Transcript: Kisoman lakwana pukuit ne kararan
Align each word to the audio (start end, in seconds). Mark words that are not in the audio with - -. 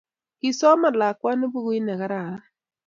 Kisoman 0.39 0.95
lakwana 1.01 1.45
pukuit 1.53 1.83
ne 1.85 1.93
kararan 1.99 2.41